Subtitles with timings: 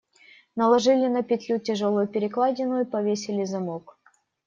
[0.55, 3.99] Наложили на петлю тяжелую перекладину и повесили замок.